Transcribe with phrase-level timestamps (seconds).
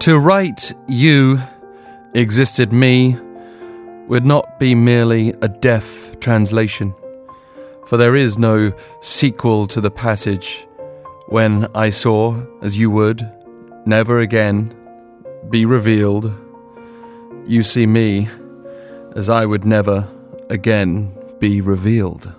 [0.00, 1.38] To write you
[2.14, 3.18] existed me
[4.08, 6.94] would not be merely a deaf translation,
[7.86, 10.66] for there is no sequel to the passage
[11.26, 13.30] when I saw, as you would,
[13.84, 14.74] never again
[15.50, 16.32] be revealed.
[17.44, 18.26] You see me
[19.16, 20.08] as I would never
[20.48, 22.34] again be revealed.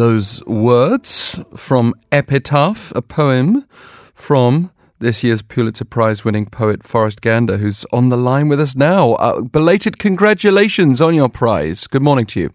[0.00, 3.66] Those words from Epitaph, a poem
[4.14, 8.74] from this year's Pulitzer Prize winning poet Forrest Gander, who's on the line with us
[8.74, 9.12] now.
[9.16, 11.86] Uh, belated congratulations on your prize.
[11.86, 12.50] Good morning to you.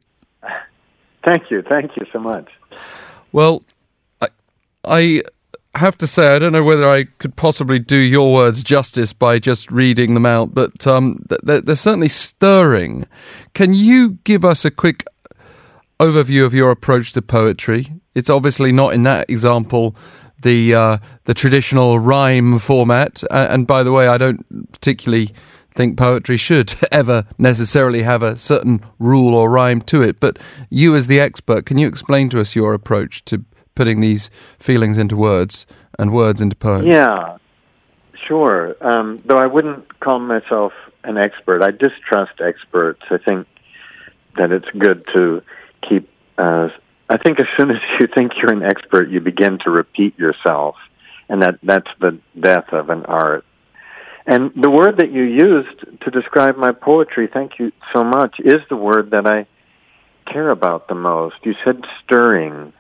[1.24, 1.62] Thank you.
[1.62, 2.50] Thank you so much.
[3.32, 3.62] Well,
[4.20, 4.30] I,
[4.84, 5.22] I
[5.76, 9.38] have to say, I don't know whether I could possibly do your words justice by
[9.38, 13.06] just reading them out, but um, they're, they're certainly stirring.
[13.54, 15.06] Can you give us a quick
[16.00, 17.94] overview of your approach to poetry?
[18.14, 19.96] It's obviously not in that example
[20.42, 23.24] the uh, the traditional rhyme format.
[23.32, 25.32] Uh, and by the way, I don't particularly
[25.76, 30.20] think poetry should ever necessarily have a certain rule or rhyme to it.
[30.20, 33.44] But you, as the expert, can you explain to us your approach to
[33.76, 35.66] putting these feelings into words
[36.00, 36.86] and words into poems?
[36.86, 37.38] Yeah,
[38.28, 38.76] sure.
[38.82, 40.74] Um, though I wouldn't call myself
[41.04, 43.02] an expert, I distrust experts.
[43.10, 43.48] I think
[44.38, 45.42] that it's good to
[45.88, 46.10] keep.
[46.38, 46.70] Uh,
[47.10, 50.76] I think as soon as you think you're an expert, you begin to repeat yourself,
[51.30, 53.46] and that that's the death of an art.
[54.28, 58.56] And the word that you used to describe my poetry, thank you so much, is
[58.70, 59.46] the word that I
[60.32, 61.36] care about the most.
[61.44, 62.74] You said stirring,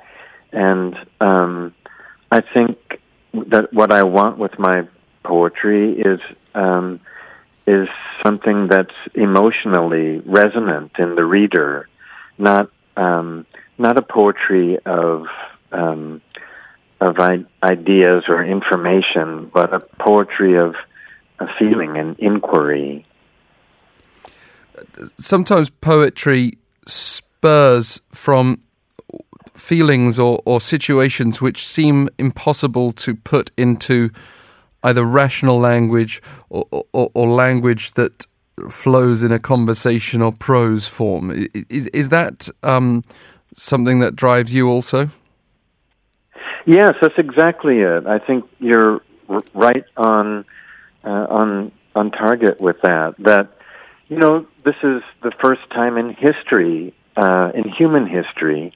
[0.51, 1.75] and um,
[2.31, 2.77] I think
[3.33, 4.87] that what I want with my
[5.23, 6.19] poetry is
[6.55, 6.99] um,
[7.67, 7.87] is
[8.23, 11.87] something that's emotionally resonant in the reader,
[12.37, 13.45] not um,
[13.77, 15.25] not a poetry of
[15.71, 16.21] um,
[17.01, 20.75] of I- ideas or information, but a poetry of
[21.39, 23.05] a feeling and inquiry.
[25.17, 26.53] Sometimes poetry
[26.87, 28.61] spurs from
[29.53, 34.09] feelings or, or situations which seem impossible to put into
[34.83, 38.25] either rational language or, or, or language that
[38.69, 41.47] flows in a conversation or prose form.
[41.69, 43.03] Is, is that um,
[43.53, 45.09] something that drives you also?
[46.65, 48.07] Yes, that's exactly it.
[48.07, 49.01] I think you're
[49.53, 50.45] right on
[51.03, 53.15] uh, on on target with that.
[53.19, 53.49] That
[54.07, 58.73] you know, this is the first time in history, uh, in human history,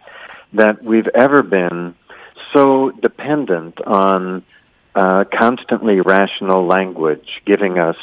[0.53, 1.95] that we've ever been
[2.53, 4.43] so dependent on
[4.95, 7.95] uh, constantly rational language giving us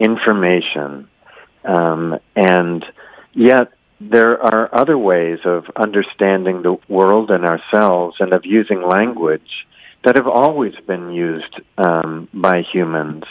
[0.00, 1.08] information,
[1.64, 2.84] um, and
[3.34, 3.68] yet
[4.00, 9.66] there are other ways of understanding the world and ourselves and of using language
[10.04, 13.24] that have always been used um, by humans,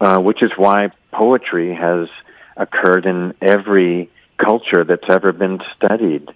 [0.00, 2.08] uh, which is why poetry has
[2.56, 4.08] occurred in every
[4.38, 6.28] culture that's ever been studied.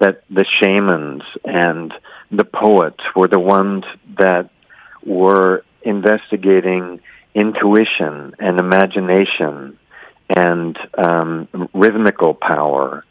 [0.00, 1.94] That the shamans and
[2.30, 3.84] the poets were the ones
[4.18, 4.50] that
[5.06, 7.00] were investigating
[7.34, 9.78] intuition and imagination
[10.34, 13.04] and um, rhythmical power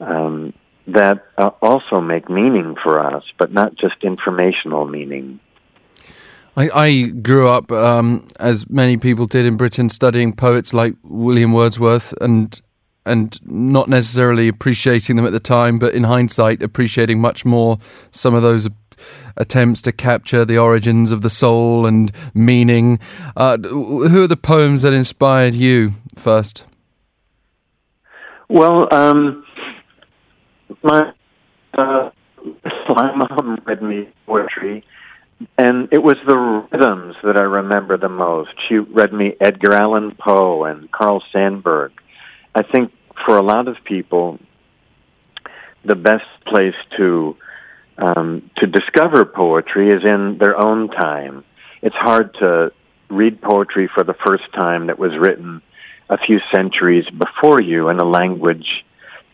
[0.00, 0.52] um,
[0.86, 5.38] that uh, also make meaning for us, but not just informational meaning.
[6.56, 11.52] I, I grew up, um, as many people did in Britain, studying poets like William
[11.52, 12.60] Wordsworth and
[13.06, 17.78] and not necessarily appreciating them at the time, but in hindsight, appreciating much more
[18.10, 18.68] some of those
[19.36, 22.98] attempts to capture the origins of the soul and meaning.
[23.36, 26.64] Uh, who are the poems that inspired you first?
[28.48, 29.44] Well, um,
[30.82, 31.12] my
[31.76, 32.10] uh,
[32.88, 34.84] my mom read me poetry,
[35.56, 38.50] and it was the rhythms that I remember the most.
[38.68, 41.90] She read me Edgar Allan Poe and Carl Sandburg.
[42.54, 42.92] I think
[43.26, 44.38] for a lot of people,
[45.84, 47.36] the best place to
[47.98, 51.44] um, to discover poetry is in their own time.
[51.82, 52.72] It's hard to
[53.10, 55.62] read poetry for the first time that was written
[56.08, 58.84] a few centuries before you in a language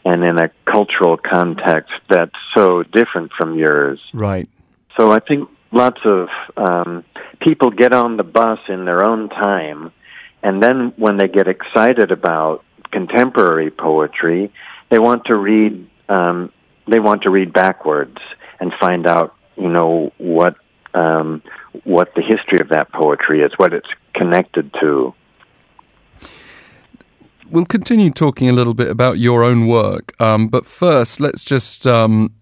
[0.04, 4.00] and in a cultural context that's so different from yours.
[4.12, 4.48] Right.
[4.98, 7.04] So I think lots of um,
[7.40, 9.92] people get on the bus in their own time,
[10.42, 14.52] and then when they get excited about contemporary poetry,
[14.90, 15.88] they want to read.
[16.08, 16.52] Um,
[16.86, 18.18] they want to read backwards
[18.60, 20.56] and find out, you know, what
[20.94, 21.42] um,
[21.82, 25.12] what the history of that poetry is, what it's connected to.
[27.50, 31.86] we'll continue talking a little bit about your own work, um, but first, let's just
[31.86, 32.32] um,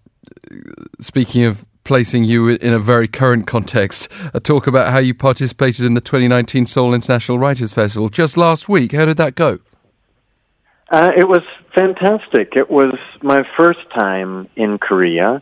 [0.99, 5.85] speaking of placing you in a very current context, a talk about how you participated
[5.85, 8.93] in the 2019 Seoul International Writers Festival just last week.
[8.93, 9.59] How did that go?
[10.89, 11.41] Uh, it was
[11.75, 12.53] fantastic.
[12.55, 15.41] It was my first time in Korea,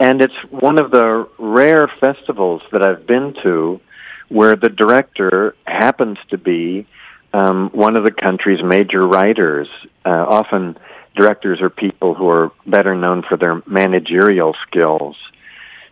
[0.00, 3.80] and it's one of the rare festivals that I've been to
[4.28, 6.86] where the director happens to be
[7.34, 9.68] um, one of the country's major writers.
[10.04, 10.78] Uh, often,
[11.14, 15.16] directors are people who are better known for their managerial skills.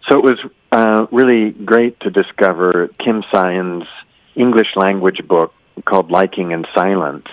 [0.09, 0.39] So it was
[0.73, 3.85] uh, really great to discover Kim Sa-in's
[4.35, 5.53] English language book
[5.85, 7.27] called Liking and Silence,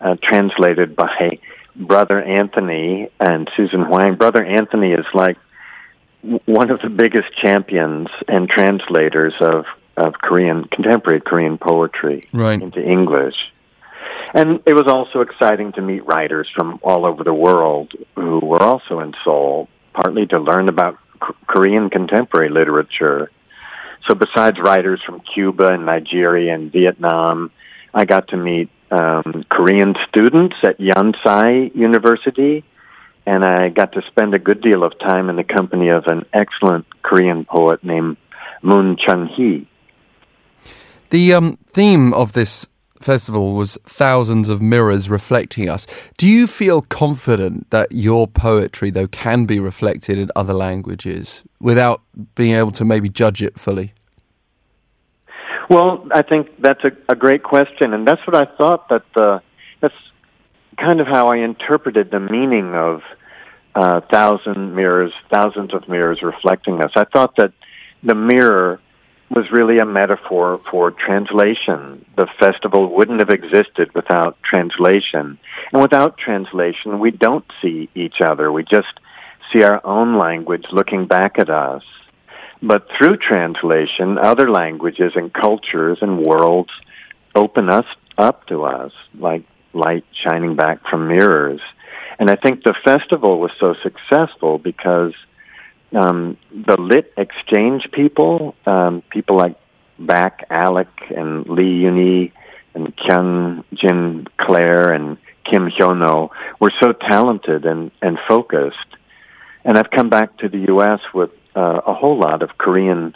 [0.00, 1.38] uh, translated by
[1.74, 4.16] Brother Anthony and Susan Huang.
[4.16, 5.38] Brother Anthony is like
[6.22, 9.64] one of the biggest champions and translators of
[9.96, 12.60] of Korean contemporary Korean poetry right.
[12.60, 13.34] into English.
[14.34, 18.62] And it was also exciting to meet writers from all over the world who were
[18.62, 23.30] also in Seoul, partly to learn about K- Korean contemporary literature.
[24.08, 27.50] So besides writers from Cuba and Nigeria and Vietnam,
[27.92, 32.64] I got to meet um, Korean students at Yonsei University,
[33.26, 36.24] and I got to spend a good deal of time in the company of an
[36.32, 38.16] excellent Korean poet named
[38.62, 39.68] Moon Chung-hee.
[41.10, 42.66] The um, theme of this
[43.00, 45.86] festival was thousands of mirrors reflecting us.
[46.16, 52.00] Do you feel confident that your poetry, though, can be reflected in other languages without
[52.34, 53.92] being able to maybe judge it fully?
[55.68, 59.42] Well, I think that's a, a great question, and that's what I thought that the
[60.76, 63.02] kind of how I interpreted the meaning of
[63.74, 66.92] uh, thousand mirrors, thousands of mirrors reflecting us.
[66.94, 67.52] I thought that
[68.02, 68.80] the mirror
[69.30, 72.04] was really a metaphor for translation.
[72.16, 75.38] The festival wouldn't have existed without translation.
[75.72, 78.52] And without translation, we don't see each other.
[78.52, 78.92] We just
[79.52, 81.82] see our own language looking back at us.
[82.62, 86.70] But through translation, other languages and cultures and worlds
[87.34, 87.86] open us
[88.18, 91.60] up to us like light shining back from mirrors.
[92.18, 95.14] And I think the festival was so successful because
[95.94, 99.56] um, the lit exchange people, um, people like
[99.98, 102.32] Back Alec and Lee Yuni
[102.74, 105.18] and Kyung Jin Claire and
[105.50, 106.30] Kim Hyono
[106.60, 108.76] were so talented and, and focused.
[109.64, 111.00] And I've come back to the U.S.
[111.14, 113.14] with uh, a whole lot of Korean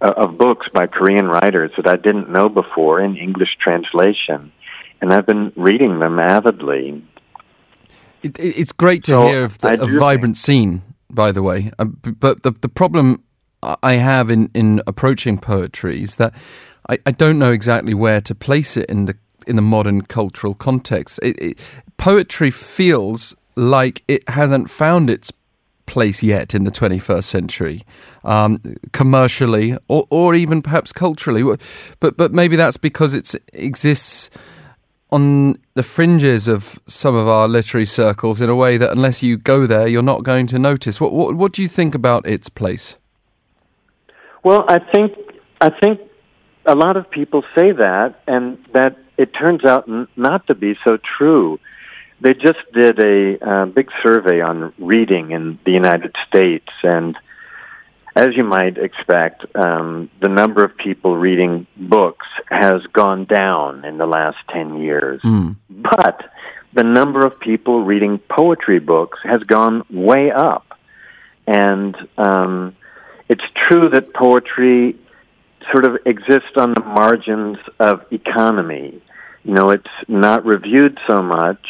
[0.00, 4.52] uh, of books by Korean writers that I didn't know before in English translation,
[5.00, 7.02] and I've been reading them avidly.
[8.22, 11.70] It, it's great to so hear of the, a vibrant think, scene by the way.
[11.78, 13.22] Uh, but the the problem
[13.62, 16.34] I have in, in approaching poetry is that
[16.88, 19.16] I, I don't know exactly where to place it in the
[19.46, 21.18] in the modern cultural context.
[21.22, 21.58] It, it,
[21.96, 25.32] poetry feels like it hasn't found its
[25.86, 27.82] place yet in the 21st century,
[28.22, 28.58] um,
[28.92, 31.42] commercially or, or even perhaps culturally.
[31.98, 34.30] But but maybe that's because it exists
[35.12, 39.36] on the fringes of some of our literary circles in a way that unless you
[39.36, 41.00] go there, you're not going to notice.
[41.00, 42.96] What what, what do you think about its place?
[44.44, 45.12] Well, I think
[45.60, 46.00] I think
[46.66, 50.74] a lot of people say that, and that it turns out n- not to be
[50.84, 51.58] so true.
[52.22, 57.16] They just did a uh, big survey on reading in the United States, and
[58.16, 63.98] as you might expect, um, the number of people reading books has gone down in
[63.98, 65.20] the last 10 years.
[65.22, 65.56] Mm.
[65.68, 66.20] But
[66.72, 70.78] the number of people reading poetry books has gone way up.
[71.46, 72.76] And um,
[73.28, 74.96] it's true that poetry
[75.72, 79.00] sort of exists on the margins of economy.
[79.44, 81.64] You know, it's not reviewed so much,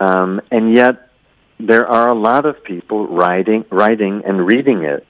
[0.00, 1.10] um, and yet
[1.58, 5.06] there are a lot of people writing, writing and reading it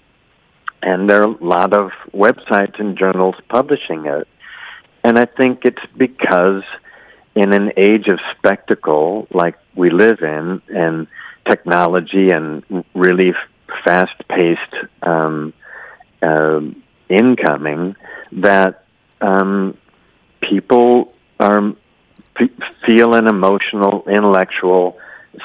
[0.86, 4.28] and there are a lot of websites and journals publishing it.
[5.02, 6.62] And I think it's because
[7.34, 11.08] in an age of spectacle like we live in, and
[11.50, 12.62] technology and
[12.94, 13.32] really
[13.84, 15.52] fast paced um,
[16.22, 16.60] uh,
[17.08, 17.96] incoming,
[18.32, 18.84] that
[19.20, 19.76] um,
[20.40, 21.74] people are
[22.86, 24.98] feel an emotional, intellectual,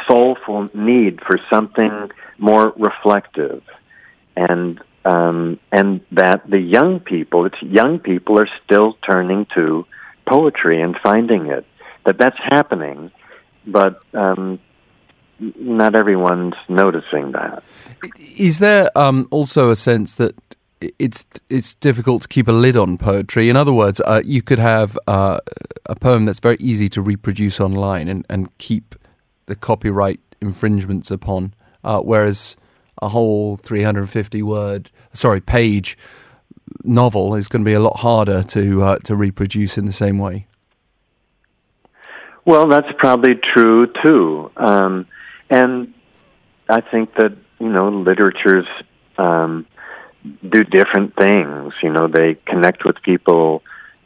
[0.08, 3.64] soulful need for something more reflective.
[4.36, 9.86] And um, and that the young people, it's young people are still turning to
[10.28, 11.66] poetry and finding it.
[12.06, 13.12] That that's happening,
[13.66, 14.60] but um,
[15.40, 17.64] not everyone's noticing that.
[18.38, 20.36] Is there um, also a sense that
[20.82, 23.50] it's it's difficult to keep a lid on poetry.
[23.50, 25.40] In other words, uh, you could have uh,
[25.86, 28.96] a poem that's very easy to reproduce online and, and keep
[29.46, 31.54] the copyright infringements upon,
[31.84, 32.56] uh, whereas
[33.02, 35.98] a whole 350 word, sorry, page
[36.84, 40.18] novel is going to be a lot harder to uh, to reproduce in the same
[40.18, 40.48] way.
[42.46, 45.08] Well, that's probably true too, um,
[45.50, 45.94] and
[46.70, 48.68] I think that you know literature's
[49.18, 49.68] um,
[50.48, 51.74] do different things.
[51.84, 53.64] You know, they connect with people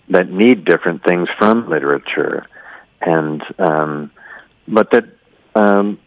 [0.09, 2.45] that need different things from literature,
[3.01, 4.11] and um,
[4.67, 5.05] but that
[5.55, 5.99] um,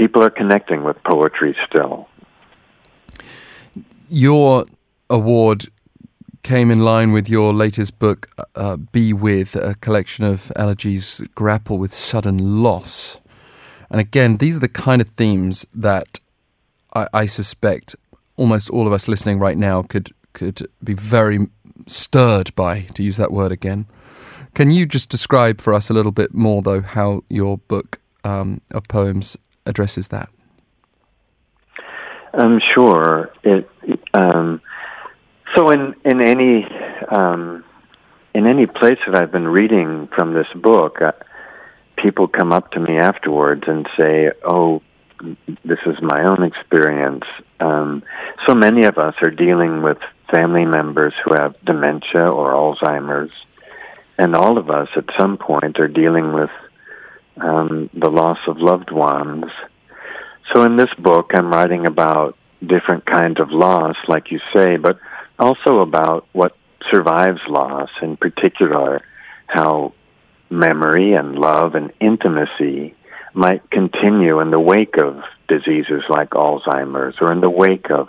[0.00, 2.08] people are connecting with poetry still.
[4.08, 4.64] Your
[5.10, 5.70] award
[6.42, 11.76] came in line with your latest book, uh, Be With, a collection of elegies grapple
[11.76, 13.20] with sudden loss.
[13.90, 16.18] And again, these are the kind of themes that
[16.94, 17.94] I, I suspect
[18.36, 21.48] almost all of us listening right now could could be very
[21.88, 23.84] stirred by, to use that word again.
[24.54, 28.60] Can you just describe for us a little bit more, though, how your book um,
[28.70, 29.36] of poems
[29.70, 30.28] addresses that?
[32.34, 33.30] Um, sure.
[33.42, 33.68] It,
[34.14, 34.60] um,
[35.56, 36.66] so in in any
[37.08, 37.64] um,
[38.34, 41.12] in any place that I've been reading from this book, uh,
[41.96, 44.82] people come up to me afterwards and say, "Oh,
[45.64, 47.24] this is my own experience.
[47.58, 48.02] Um,
[48.46, 49.98] so many of us are dealing with
[50.32, 53.34] family members who have dementia or Alzheimer's,
[54.18, 56.50] and all of us at some point are dealing with
[57.40, 59.46] um, the loss of loved ones.
[60.52, 64.98] So in this book, I'm writing about different kinds of loss, like you say, but
[65.38, 66.56] also about what
[66.90, 69.02] survives loss, in particular,
[69.46, 69.94] how
[70.50, 72.94] memory and love and intimacy
[73.32, 78.08] might continue in the wake of diseases like Alzheimer's or in the wake of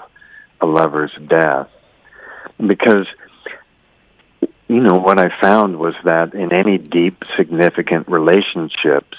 [0.59, 1.69] a lover's death.
[2.57, 3.07] Because,
[4.71, 9.17] you know, what I found was that in any deep, significant relationships,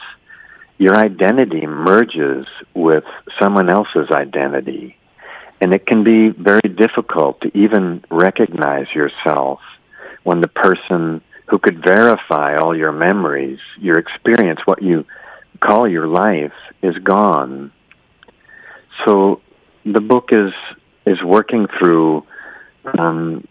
[0.78, 3.04] your identity merges with
[3.38, 4.96] someone else's identity.
[5.60, 9.60] And it can be very difficult to even recognize yourself
[10.22, 15.04] when the person who could verify all your memories, your experience, what you
[15.60, 17.72] call your life is gone.
[19.04, 19.42] So
[19.84, 20.52] the book is
[21.04, 22.24] is working through
[22.98, 23.46] um,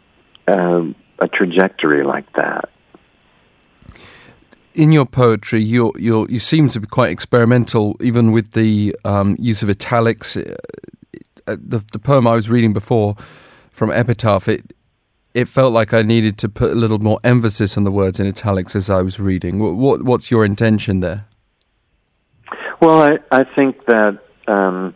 [0.48, 0.82] uh,
[1.22, 2.70] a trajectory like that.
[4.74, 9.36] In your poetry, you you you seem to be quite experimental, even with the um,
[9.40, 10.38] use of italics.
[10.38, 10.56] Uh,
[11.46, 13.16] the the poem I was reading before
[13.72, 14.74] from Epitaph, it
[15.34, 18.28] it felt like I needed to put a little more emphasis on the words in
[18.28, 19.60] italics as I was reading.
[19.60, 21.26] What, what's your intention there?
[22.82, 24.96] Well, I, I think that um,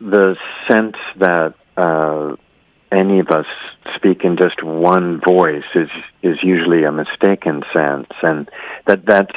[0.00, 0.36] the
[0.70, 2.36] sense that uh,
[2.92, 3.46] any of us
[3.96, 5.88] speak in just one voice is
[6.22, 8.48] is usually a mistaken sense, and
[8.86, 9.36] that that's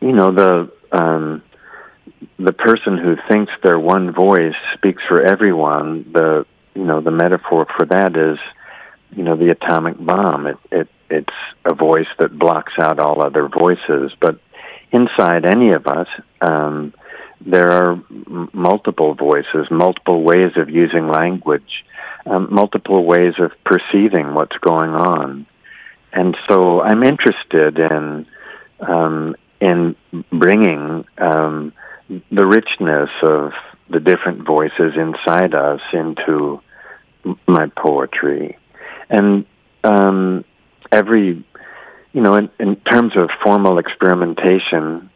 [0.00, 1.42] you know the um,
[2.38, 6.10] the person who thinks their one voice speaks for everyone.
[6.12, 8.38] The you know the metaphor for that is
[9.16, 10.46] you know the atomic bomb.
[10.46, 14.40] It it it's a voice that blocks out all other voices, but
[14.92, 16.08] inside any of us,
[16.40, 16.94] um,
[17.44, 21.84] there are m- multiple voices, multiple ways of using language,
[22.26, 25.46] um, multiple ways of perceiving what's going on.
[26.12, 28.26] And so I'm interested in
[28.80, 29.96] um, in
[30.30, 31.72] bringing um,
[32.08, 33.52] the richness of
[33.90, 36.60] the different voices inside us into
[37.46, 38.56] my poetry,
[39.10, 39.44] and
[39.82, 40.44] um,
[40.92, 41.44] every
[42.12, 45.10] you know, in, in terms of formal experimentation,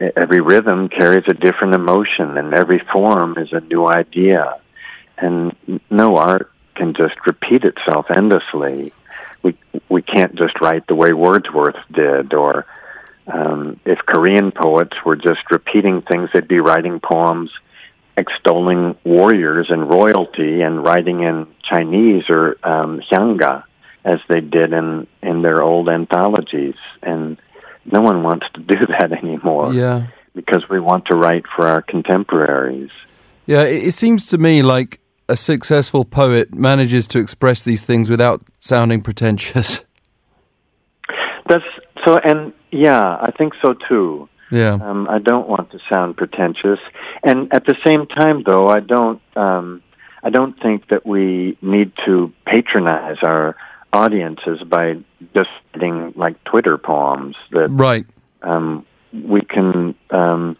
[0.00, 4.58] every rhythm carries a different emotion, and every form is a new idea.
[5.18, 5.56] And
[5.90, 8.92] no art can just repeat itself endlessly.
[9.42, 9.56] We
[9.88, 12.66] we can't just write the way Wordsworth did, or
[13.26, 17.50] um, if Korean poets were just repeating things, they'd be writing poems
[18.18, 23.64] extolling warriors and royalty, and writing in Chinese or um, Hyangga
[24.04, 27.36] as they did in in their old anthologies and
[27.92, 30.08] no one wants to do that anymore yeah.
[30.34, 32.90] because we want to write for our contemporaries.
[33.46, 38.08] Yeah it, it seems to me like a successful poet manages to express these things
[38.08, 39.80] without sounding pretentious.
[41.48, 41.64] That's
[42.04, 44.28] so and yeah i think so too.
[44.50, 44.74] Yeah.
[44.74, 46.78] Um, i don't want to sound pretentious.
[47.22, 49.82] And at the same time though i don't um,
[50.26, 53.54] I don't think that we need to patronize our
[53.92, 54.94] audiences by
[55.34, 58.06] just writing like Twitter poems that right.
[58.42, 60.56] Um, we can, um,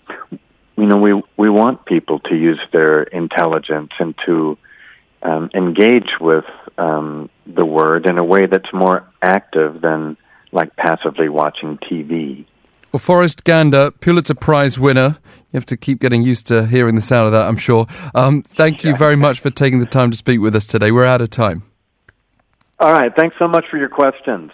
[0.77, 4.59] you know, we we want people to use their intelligence and to
[5.23, 6.45] um, engage with
[6.79, 10.17] um, the word in a way that's more active than
[10.53, 12.47] like passively watching TV.
[12.93, 15.19] Well, Forrest Gander, Pulitzer Prize winner.
[15.53, 17.87] You have to keep getting used to hearing the sound of that, I'm sure.
[18.15, 20.91] Um, thank you very much for taking the time to speak with us today.
[20.93, 21.65] We're out of time.
[22.79, 23.13] All right.
[23.17, 24.51] Thanks so much for your questions.